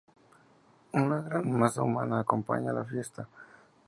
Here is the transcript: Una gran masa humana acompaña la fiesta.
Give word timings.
Una 1.01 1.21
gran 1.21 1.51
masa 1.51 1.83
humana 1.83 2.21
acompaña 2.21 2.73
la 2.73 2.85
fiesta. 2.85 3.27